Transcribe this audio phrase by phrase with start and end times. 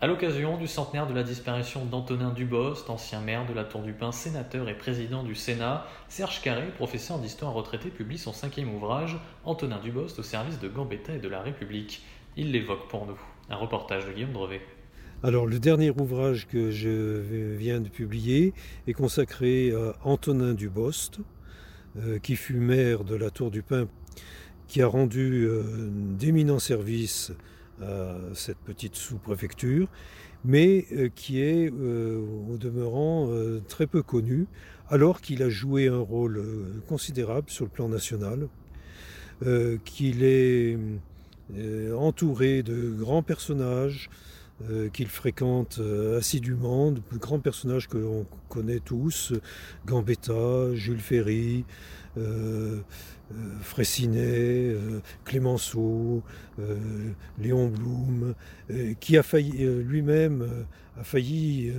[0.00, 3.92] À l'occasion du centenaire de la disparition d'Antonin Dubost, ancien maire de la Tour du
[3.92, 9.18] Pin, sénateur et président du Sénat, Serge Carré, professeur d'histoire retraité, publie son cinquième ouvrage,
[9.44, 12.04] Antonin Dubost au service de Gambetta et de la République.
[12.36, 13.18] Il l'évoque pour nous.
[13.50, 14.60] Un reportage de Guillaume Drevet.
[15.24, 18.54] Alors le dernier ouvrage que je viens de publier
[18.86, 21.18] est consacré à Antonin Dubost,
[21.96, 23.88] euh, qui fut maire de la Tour du Pin,
[24.68, 27.32] qui a rendu euh, d'éminents services
[27.82, 29.88] à cette petite sous-préfecture,
[30.44, 33.30] mais euh, qui est au demeurant
[33.68, 34.46] très peu connu,
[34.88, 36.42] alors qu'il a joué un rôle
[36.88, 38.48] considérable sur le plan national,
[39.84, 40.78] qu'il est
[41.94, 44.10] entouré de grands personnages,
[44.68, 49.32] euh, qu'il fréquente euh, assidûment, de grands personnages que l'on connaît tous,
[49.86, 51.64] Gambetta, Jules Ferry,
[52.16, 52.80] euh,
[53.60, 54.74] Fraissinet,
[55.24, 56.22] Clémenceau,
[57.38, 58.34] Léon Blum,
[58.98, 60.64] qui a failli lui-même
[60.98, 61.70] a failli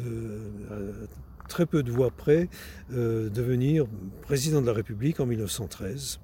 [1.47, 2.49] très peu de voix près
[2.91, 3.87] devenir
[4.21, 6.19] président de la République en 1913.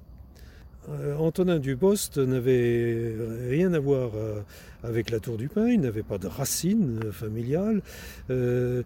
[0.88, 3.14] Euh, Antonin Dubost n'avait
[3.48, 4.40] rien à voir euh,
[4.84, 7.82] avec la Tour du Pin, il n'avait pas de racines familiales.
[8.30, 8.82] Euh,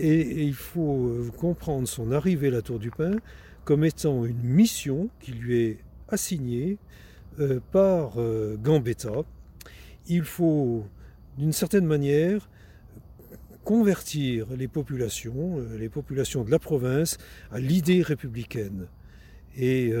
[0.00, 3.16] et, il faut comprendre son arrivée à la Tour du Pin
[3.64, 6.78] comme étant une mission qui lui est assignée
[7.72, 8.12] par
[8.62, 9.22] Gambetta.
[10.06, 10.86] Il faut,
[11.36, 12.48] d'une certaine manière,
[13.64, 17.18] convertir les populations, les populations de la province,
[17.50, 18.86] à l'idée républicaine.
[19.56, 19.92] Et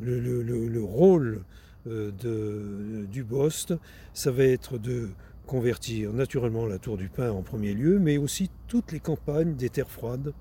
[0.00, 1.44] le, rôle
[1.86, 3.74] euh, de, du Bost,
[4.12, 5.10] ça va être de
[5.46, 9.68] convertir naturellement la Tour du Pin en premier lieu, mais aussi toutes les campagnes des
[9.68, 10.32] terres froides,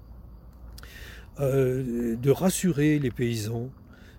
[1.40, 3.70] euh, de rassurer les paysans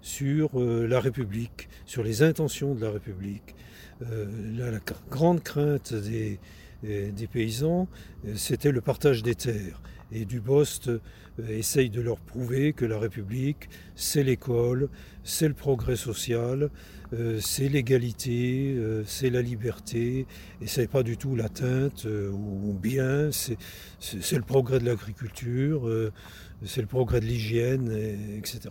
[0.02, 3.56] sur euh, la République, sur les intentions de la République.
[4.00, 4.78] la,
[5.10, 6.38] grande crainte des,
[6.82, 7.88] des paysans,
[8.34, 9.81] c'était le partage des terres.
[10.12, 11.00] Et Dubost euh,
[11.48, 14.88] essaye de leur prouver que la République, c'est l'école,
[15.25, 16.70] c'est le progrès social,
[17.12, 20.26] euh, c'est l'égalité, euh, c'est la liberté,
[20.60, 23.56] et c'est pas du tout l'atteinte ou bien, c'est
[24.36, 25.91] le progrès de l'agriculture,
[26.65, 27.91] c'est le progrès de l'hygiène,
[28.38, 28.70] etc.